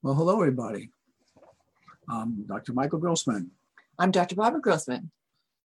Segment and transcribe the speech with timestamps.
[0.00, 0.90] Well, hello, everybody.
[2.08, 2.72] I'm Dr.
[2.72, 3.50] Michael Grossman.
[3.98, 4.36] I'm Dr.
[4.36, 5.10] Barbara Grossman.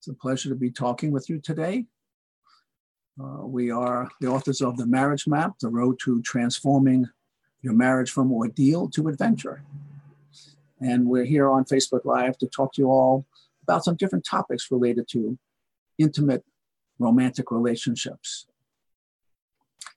[0.00, 1.86] It's a pleasure to be talking with you today.
[3.22, 7.06] Uh, we are the authors of The Marriage Map The Road to Transforming
[7.62, 9.62] Your Marriage from Ordeal to Adventure.
[10.80, 13.24] And we're here on Facebook Live to talk to you all
[13.62, 15.38] about some different topics related to
[15.96, 16.42] intimate
[16.98, 18.46] romantic relationships.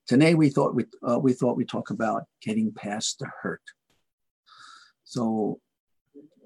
[0.05, 3.63] Today, we thought we, uh, we thought we'd talk about getting past the hurt.
[5.11, 5.59] So,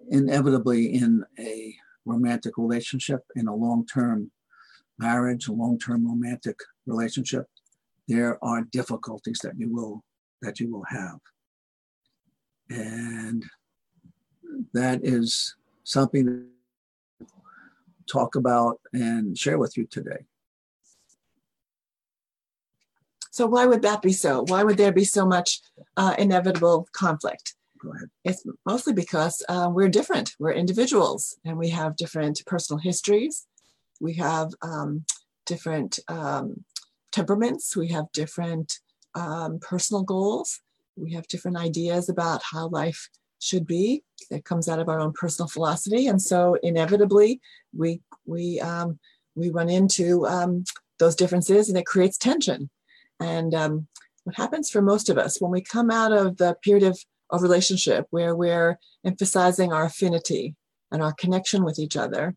[0.09, 4.31] inevitably, in a romantic relationship, in a long term
[4.97, 6.57] marriage, a long term romantic
[6.87, 7.45] relationship,
[8.07, 10.03] there are difficulties that you will
[10.41, 11.19] that you will have.
[12.71, 13.45] And
[14.73, 17.25] that is something to
[18.07, 20.25] talk about and share with you today.
[23.29, 24.43] So, why would that be so?
[24.47, 25.61] Why would there be so much
[25.95, 27.53] uh, inevitable conflict?
[27.85, 28.09] Go ahead.
[28.23, 30.35] It's mostly because uh, we're different.
[30.39, 33.45] We're individuals and we have different personal histories.
[34.01, 35.05] We have um,
[35.45, 36.63] different um,
[37.11, 37.75] temperaments.
[37.77, 38.79] We have different
[39.13, 40.61] um, personal goals.
[40.97, 45.13] We have different ideas about how life should be that comes out of our own
[45.13, 47.39] personal philosophy and so inevitably
[47.77, 48.97] we we um,
[49.35, 50.63] we run into um,
[50.99, 52.69] those differences and it creates tension
[53.19, 53.87] and um,
[54.23, 56.97] what happens for most of us when we come out of the period of,
[57.29, 60.55] of relationship where we're emphasizing our affinity
[60.91, 62.35] and our connection with each other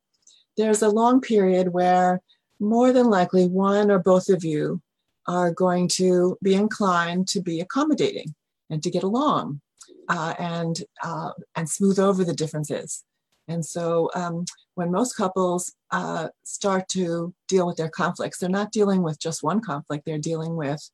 [0.56, 2.20] there's a long period where
[2.61, 4.83] more than likely one or both of you
[5.27, 8.35] are going to be inclined to be accommodating
[8.70, 9.61] and to get along
[10.08, 13.05] uh, and uh, and smooth over the differences.
[13.46, 18.73] And so um, when most couples uh, start to deal with their conflicts, they're not
[18.73, 20.90] dealing with just one conflict, they're dealing with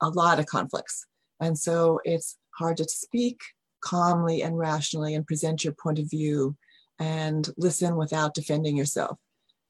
[0.00, 1.06] a lot of conflicts.
[1.40, 3.40] And so it's hard to speak
[3.80, 6.56] calmly and rationally and present your point of view
[6.98, 9.18] and listen without defending yourself.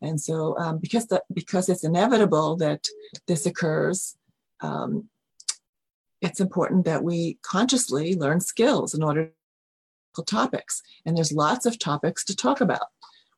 [0.00, 2.86] And so um, because, the, because it's inevitable that
[3.26, 4.16] this occurs,
[4.60, 5.08] um,
[6.20, 9.32] it's important that we consciously learn skills in order
[10.16, 10.82] to topics.
[11.04, 12.86] And there's lots of topics to talk about.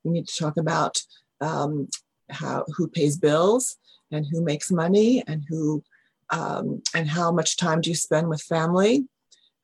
[0.05, 1.03] We need to talk about
[1.41, 1.88] um,
[2.31, 3.77] how who pays bills
[4.11, 5.82] and who makes money and who
[6.31, 9.05] um, and how much time do you spend with family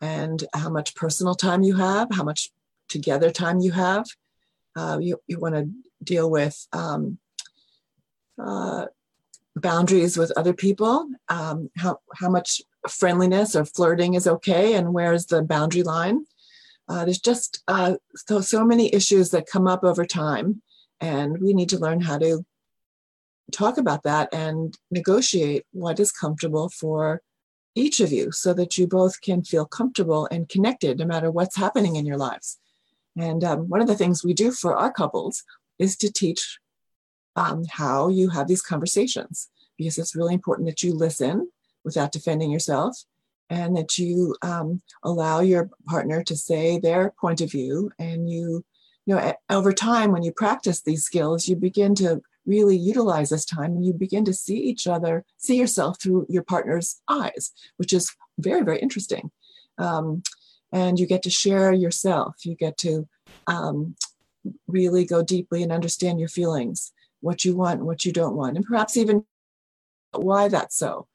[0.01, 2.51] and how much personal time you have, how much
[2.89, 4.07] together time you have.
[4.75, 5.69] Uh, you you want to
[6.05, 7.19] deal with um,
[8.39, 8.87] uh,
[9.57, 15.27] boundaries with other people, um, how, how much friendliness or flirting is okay and where's
[15.27, 16.25] the boundary line.
[16.89, 20.63] Uh, there's just uh, so, so many issues that come up over time,
[21.01, 22.45] and we need to learn how to
[23.51, 27.23] talk about that and negotiate what is comfortable for
[27.77, 31.57] each of you so that you both can feel comfortable and connected no matter what's
[31.57, 32.59] happening in your lives.
[33.17, 35.45] And um, one of the things we do for our couples
[35.79, 36.59] is to teach
[37.37, 41.51] um, how you have these conversations because it's really important that you listen
[41.85, 42.97] without defending yourself
[43.51, 48.65] and that you um, allow your partner to say their point of view and you
[49.05, 53.45] you know over time when you practice these skills you begin to really utilize this
[53.45, 57.93] time and you begin to see each other see yourself through your partner's eyes which
[57.93, 59.31] is very very interesting.
[59.79, 60.23] Um,
[60.73, 62.45] and you get to share yourself.
[62.45, 63.09] You get to
[63.47, 63.95] um,
[64.67, 68.65] really go deeply and understand your feelings what you want what you don't want and
[68.65, 69.25] perhaps even
[70.13, 71.09] why that's so.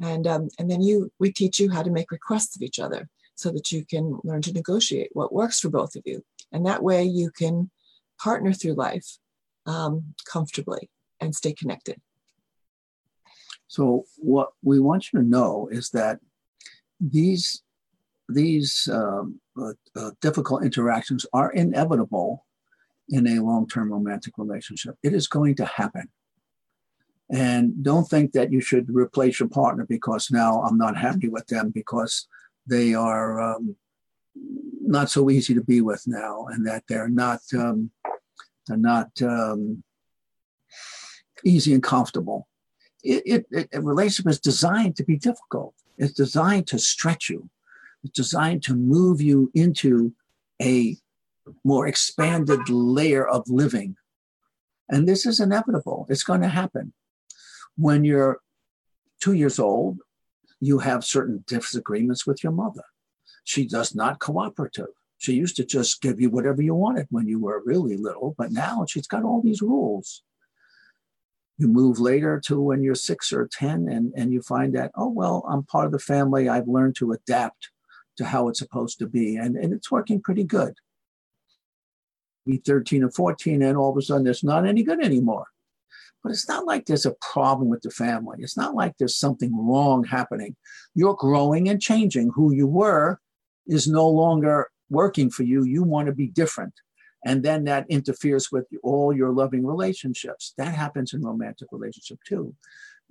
[0.00, 3.08] And um, and then you we teach you how to make requests of each other
[3.34, 6.22] so that you can learn to negotiate what works for both of you.
[6.52, 7.70] And that way you can
[8.18, 9.18] partner through life
[9.66, 10.90] um, comfortably
[11.20, 12.00] and stay connected.
[13.68, 16.18] So what we want you to know is that
[17.00, 17.62] these
[18.28, 22.46] these um, uh, uh, difficult interactions are inevitable
[23.08, 24.94] in a long-term romantic relationship.
[25.02, 26.08] It is going to happen.
[27.28, 31.46] And don't think that you should replace your partner because now I'm not happy with
[31.48, 32.28] them because
[32.66, 33.76] they are um,
[34.80, 37.90] not so easy to be with now, and that they're not um,
[38.66, 39.82] they're not um,
[41.44, 42.46] easy and comfortable.
[43.02, 45.74] It, it, a relationship is designed to be difficult.
[45.96, 47.48] It's designed to stretch you.
[48.04, 50.12] It's designed to move you into
[50.60, 50.96] a
[51.64, 53.96] more expanded layer of living.
[54.88, 56.06] And this is inevitable.
[56.10, 56.92] It's going to happen
[57.76, 58.40] when you're
[59.20, 60.00] two years old,
[60.60, 62.84] you have certain disagreements with your mother.
[63.44, 64.92] She does not cooperative.
[65.20, 68.52] She used to just give you whatever you wanted when you were really little, but
[68.52, 70.22] now she's got all these rules.
[71.58, 75.10] You move later to when you're six or 10, and, and you find that, oh,
[75.10, 76.48] well, I'm part of the family.
[76.48, 77.68] I've learned to adapt
[78.16, 79.36] to how it's supposed to be.
[79.36, 80.72] And, and it's working pretty good.
[82.46, 85.48] Be 13 or 14, and all of a sudden it's not any good anymore.
[86.24, 88.38] But it's not like there's a problem with the family.
[88.40, 90.56] It's not like there's something wrong happening.
[90.94, 92.30] You're growing and changing.
[92.34, 93.20] Who you were
[93.66, 95.64] is no longer working for you.
[95.64, 96.74] You want to be different.
[97.24, 100.54] And then that interferes with all your loving relationships.
[100.56, 102.54] That happens in romantic relationship too.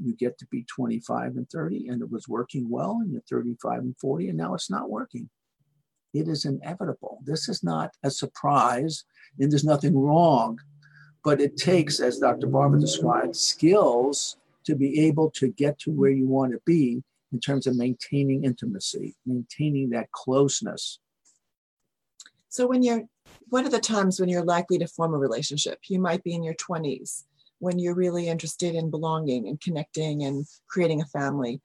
[0.02, 3.80] You get to be 25 and 30 and it was working well, and you're 35
[3.80, 5.30] and 40, and now it's not working.
[6.14, 7.20] It is inevitable.
[7.24, 9.04] This is not a surprise,
[9.40, 10.60] and there's nothing wrong.
[11.24, 12.48] But it takes, as Dr.
[12.48, 17.40] Barbara described, skills to be able to get to where you want to be in
[17.40, 21.00] terms of maintaining intimacy, maintaining that closeness.
[22.50, 23.04] So when you're
[23.50, 25.80] what are the times when you're likely to form a relationship?
[25.88, 27.24] You might be in your 20s
[27.60, 31.62] when you're really interested in belonging and connecting and creating a family.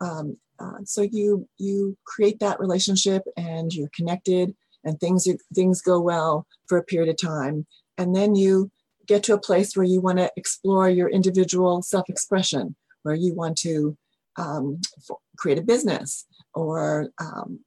[0.00, 4.54] Um, uh, so you you create that relationship and you're connected
[4.84, 7.66] and things things go well for a period of time,
[7.98, 8.70] and then you
[9.06, 13.56] get to a place where you want to explore your individual self-expression, where you want
[13.56, 13.96] to
[14.36, 14.80] um,
[15.36, 17.60] create a business or um,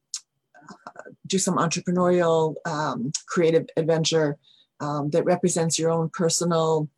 [1.26, 4.38] do some entrepreneurial um, creative adventure
[4.80, 6.88] um, that represents your own personal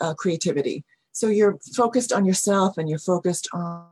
[0.00, 0.84] uh, creativity.
[1.12, 3.86] So you're focused on yourself and you're focused on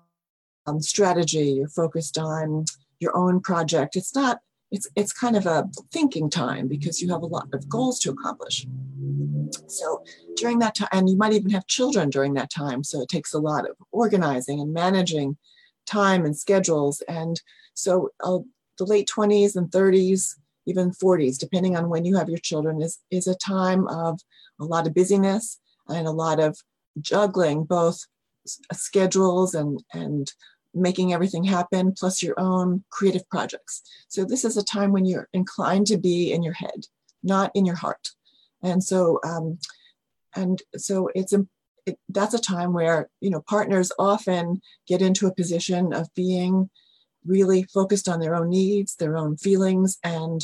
[0.66, 2.64] um, strategy, you're focused on
[2.98, 3.96] your own project.
[3.96, 4.40] It's not,
[4.70, 8.10] it's, it's kind of a thinking time because you have a lot of goals to
[8.10, 8.66] accomplish.
[9.66, 10.04] So
[10.36, 12.84] during that time, and you might even have children during that time.
[12.84, 15.36] So it takes a lot of organizing and managing
[15.86, 17.02] time and schedules.
[17.08, 17.40] And
[17.74, 18.38] so uh,
[18.80, 20.36] the late 20s and 30s,
[20.66, 24.18] even 40s, depending on when you have your children, is, is a time of
[24.58, 26.58] a lot of busyness and a lot of
[27.00, 28.00] juggling both
[28.72, 30.32] schedules and, and
[30.72, 33.82] making everything happen, plus your own creative projects.
[34.08, 36.86] So this is a time when you're inclined to be in your head,
[37.22, 38.08] not in your heart.
[38.62, 39.58] And so, um,
[40.34, 41.34] and so it's
[41.86, 46.70] it, that's a time where you know partners often get into a position of being
[47.24, 50.40] really focused on their own needs, their own feelings, and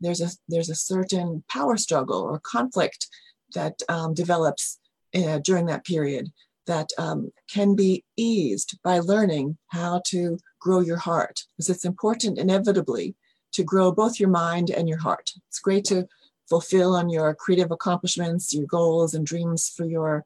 [0.00, 3.06] there's a there's a certain power struggle or conflict
[3.54, 4.78] that um, develops
[5.14, 6.28] uh, during that period
[6.66, 12.38] that um, can be eased by learning how to grow your heart because it's important
[12.38, 13.16] inevitably
[13.52, 15.32] to grow both your mind and your heart.
[15.48, 16.06] It's great to
[16.48, 20.24] fulfill on your creative accomplishments, your goals and dreams for your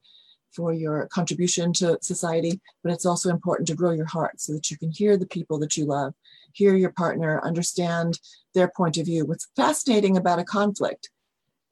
[0.54, 4.70] for your contribution to society, but it's also important to grow your heart so that
[4.70, 6.14] you can hear the people that you love,
[6.52, 8.18] hear your partner, understand
[8.54, 9.24] their point of view.
[9.24, 11.10] What's fascinating about a conflict,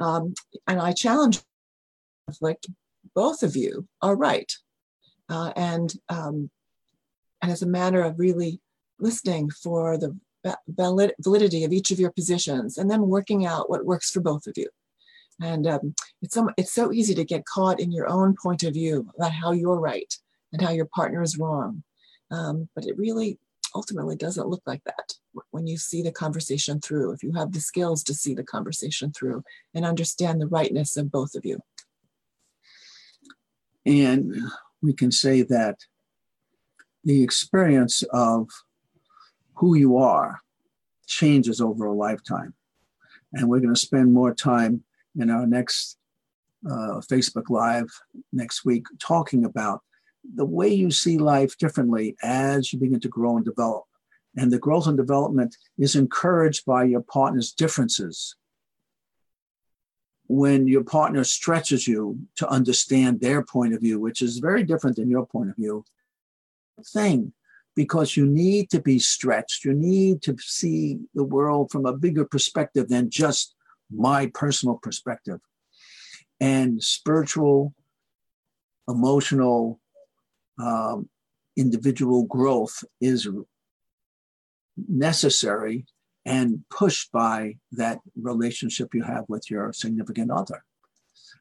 [0.01, 0.35] um,
[0.67, 1.41] and I challenge
[2.27, 2.67] conflict,
[3.15, 4.53] both of you are right.
[5.29, 6.51] Uh, and, um,
[7.41, 8.61] and as a matter of really
[8.99, 10.17] listening for the
[11.21, 14.55] validity of each of your positions and then working out what works for both of
[14.57, 14.69] you.
[15.41, 18.75] And um, it's, so, it's so easy to get caught in your own point of
[18.75, 20.13] view about how you're right
[20.53, 21.83] and how your partner is wrong.
[22.31, 23.39] Um, but it really
[23.75, 25.15] ultimately doesn't look like that
[25.51, 29.13] when you see the conversation through, if you have the skills to see the conversation
[29.13, 29.43] through
[29.75, 31.61] and understand the rightness of both of you.
[33.87, 34.35] And
[34.83, 35.79] we can say that
[37.05, 38.49] the experience of
[39.55, 40.41] who you are
[41.07, 42.55] changes over a lifetime.
[43.33, 44.85] And we're going to spend more time
[45.19, 45.97] in our next
[46.67, 47.89] uh, Facebook Live
[48.33, 49.81] next week talking about
[50.35, 53.85] the way you see life differently as you begin to grow and develop.
[54.37, 58.37] And the growth and development is encouraged by your partner's differences.
[60.29, 64.97] When your partner stretches you to understand their point of view, which is very different
[64.97, 65.85] than your point of view,
[66.95, 67.33] thing,
[67.75, 69.65] because you need to be stretched.
[69.65, 73.55] You need to see the world from a bigger perspective than just
[73.95, 75.41] my personal perspective.
[76.41, 77.75] And spiritual,
[78.89, 79.81] emotional,
[80.59, 81.09] um,
[81.57, 83.29] individual growth is
[84.89, 85.87] necessary
[86.25, 90.65] and pushed by that relationship you have with your significant other.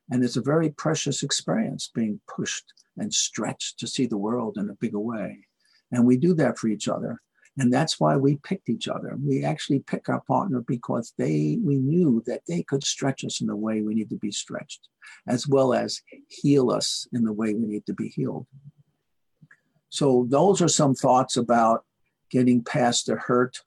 [0.10, 4.70] And it's a very precious experience being pushed and stretched to see the world in
[4.70, 5.48] a bigger way.
[5.91, 7.22] And we do that for each other.
[7.58, 9.17] And that's why we picked each other.
[9.22, 13.48] We actually pick our partner because they we knew that they could stretch us in
[13.48, 14.88] the way we need to be stretched,
[15.27, 18.48] as well as heal us in the way we need to be healed.
[19.89, 21.84] So those are some thoughts about
[22.29, 23.58] getting past the hurt.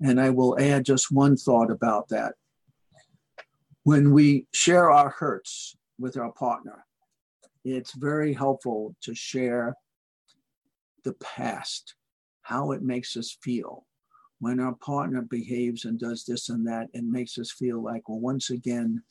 [0.00, 2.34] And I will add just one thought about that.
[3.84, 6.84] When we share our hurts with our partner,
[7.64, 9.76] it's very helpful to share
[11.04, 11.94] the past
[12.48, 13.84] how it makes us feel,
[14.38, 18.20] when our partner behaves and does this and that, it makes us feel like, well,
[18.20, 19.02] once again,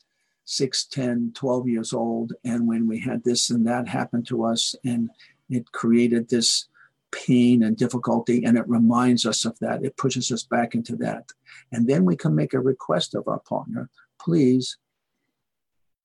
[0.46, 2.34] 6, 10, 12 years old.
[2.44, 5.12] And when we had this and that happen to us, and
[5.52, 6.68] it created this
[7.12, 11.26] pain and difficulty, and it reminds us of that, it pushes us back into that.
[11.72, 13.90] And then we can make a request of our partner
[14.20, 14.78] please,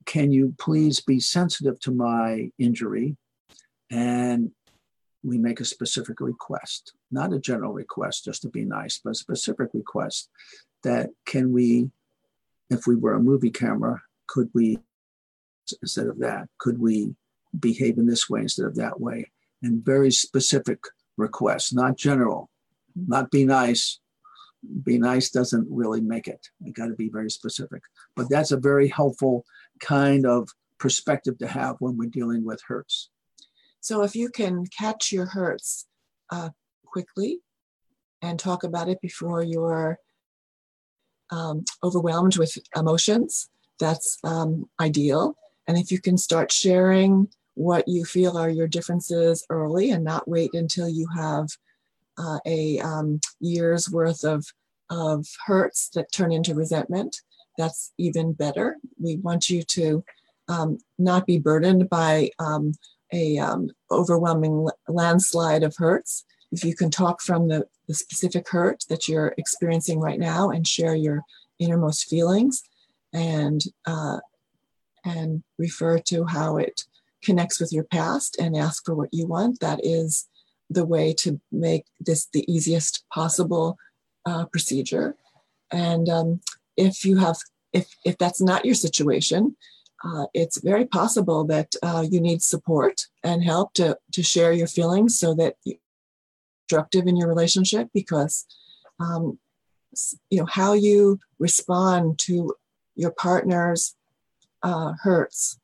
[0.05, 3.17] can you please be sensitive to my injury?
[3.91, 4.51] And
[5.23, 9.15] we make a specific request, not a general request just to be nice, but a
[9.15, 10.29] specific request
[10.83, 11.91] that can we,
[12.71, 14.79] if we were a movie camera, could we,
[15.81, 17.15] instead of that, could we
[17.59, 19.31] behave in this way instead of that way?
[19.63, 20.81] And very specific
[21.17, 22.51] requests, not general,
[22.97, 24.01] not be nice.
[24.85, 26.49] Be nice doesn't really make it.
[26.61, 27.83] You got to be very specific.
[28.17, 29.45] But that's a very helpful
[29.81, 30.49] kind of
[30.79, 33.11] perspective to have when we're dealing with hurts.
[33.83, 35.87] So if you can catch your hurts
[36.31, 36.51] uh,
[36.87, 37.41] quickly
[38.23, 39.99] and talk about it before you're
[41.33, 45.35] um, overwhelmed with emotions, that's um, ideal.
[45.67, 50.29] And if you can start sharing what you feel are your differences early and not
[50.29, 51.49] wait until you have
[52.19, 54.47] uh, a um, year's worth of,
[54.91, 57.17] of hurts that turn into resentment,
[57.59, 58.77] that's even better.
[59.01, 60.05] We want you to
[60.47, 62.75] um, not be burdened by um,
[63.13, 66.25] a um, overwhelming landslide of hurts.
[66.51, 70.67] If you can talk from the, the specific hurt that you're experiencing right now and
[70.67, 71.23] share your
[71.59, 72.63] innermost feelings
[73.13, 74.19] and uh,
[75.05, 76.85] and refer to how it
[77.25, 80.29] connects with your past and ask for what you want, that is
[80.71, 83.77] the way to make this the easiest possible
[84.27, 85.17] uh, procedure.
[85.71, 86.41] And um,
[86.77, 87.39] if you have,
[87.73, 89.57] if if that's not your situation,
[90.05, 94.67] uh, it's very possible that uh, you need support and help to, to share your
[94.67, 95.79] feelings so that you're
[96.69, 98.47] constructive in your relationship because
[98.99, 99.39] um,
[100.31, 102.55] you know how you respond to
[102.97, 103.95] your partner's
[104.63, 105.59] uh, hurts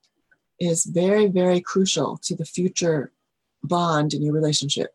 [0.60, 3.12] is very very crucial to the future
[3.62, 4.90] bond in your relationship.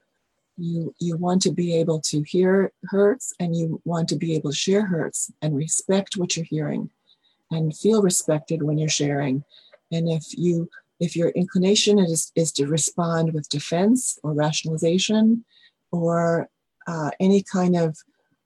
[0.57, 4.51] You you want to be able to hear hurts and you want to be able
[4.51, 6.91] to share hurts and respect what you're hearing
[7.53, 9.43] and feel respected when you're sharing.
[9.91, 10.69] And if you
[10.99, 15.43] if your inclination is, is to respond with defense or rationalization
[15.91, 16.47] or
[16.87, 17.97] uh, any kind of,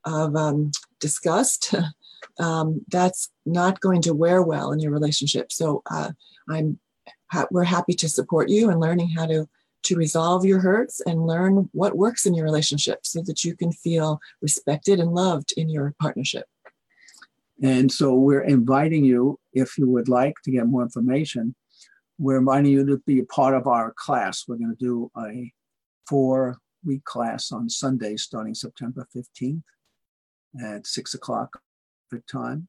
[0.05, 1.75] of um, disgust,
[2.39, 5.51] um, that's not going to wear well in your relationship.
[5.51, 6.11] So uh,
[6.49, 6.79] I'm
[7.51, 9.47] we're happy to support you in learning how to
[9.83, 13.71] to resolve your hurts and learn what works in your relationship so that you can
[13.71, 16.45] feel respected and loved in your partnership.
[17.61, 21.55] And so we're inviting you, if you would like to get more information,
[22.19, 24.45] we're inviting you to be a part of our class.
[24.47, 25.51] We're going to do a
[26.07, 29.63] four week class on Sunday starting September 15th
[30.63, 31.59] at six o'clock
[32.31, 32.67] time.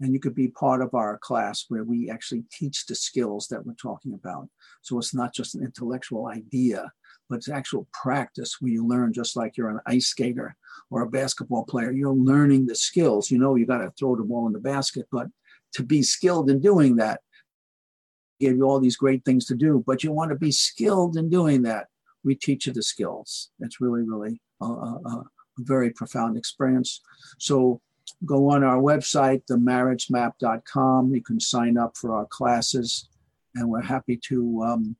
[0.00, 3.64] And you could be part of our class where we actually teach the skills that
[3.66, 4.48] we're talking about.
[4.82, 6.92] So it's not just an intellectual idea,
[7.28, 10.56] but it's actual practice where you learn just like you're an ice skater
[10.90, 11.90] or a basketball player.
[11.90, 13.30] You're learning the skills.
[13.30, 15.28] You know, you got to throw the ball in the basket, but
[15.74, 17.20] to be skilled in doing that,
[18.40, 21.30] give you all these great things to do, but you want to be skilled in
[21.30, 21.88] doing that.
[22.24, 23.50] We teach you the skills.
[23.60, 25.24] It's really, really a, a, a
[25.58, 27.00] very profound experience.
[27.38, 27.80] So
[28.24, 31.14] go on our website, themarriagemap.com.
[31.14, 33.08] You can sign up for our classes,
[33.54, 34.96] and we're happy to um,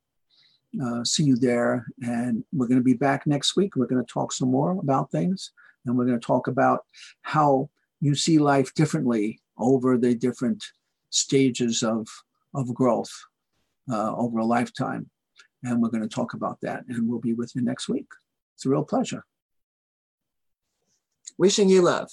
[0.82, 1.86] uh, see you there.
[2.02, 3.76] And we're going to be back next week.
[3.76, 5.52] We're going to talk some more about things.
[5.84, 6.84] And we're going to talk about
[7.22, 7.68] how
[8.00, 10.64] you see life differently over the different
[11.10, 12.08] stages of,
[12.54, 13.12] of growth
[13.90, 15.10] uh, over a lifetime.
[15.62, 16.84] And we're going to talk about that.
[16.88, 18.08] And we'll be with you next week.
[18.54, 19.24] It's a real pleasure.
[21.38, 22.10] Wishing you love.